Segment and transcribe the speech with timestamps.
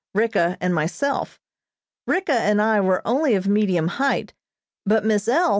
[0.15, 1.39] Ricka and myself.
[2.07, 4.33] Ricka and I were only of medium height,
[4.83, 5.49] but Miss L.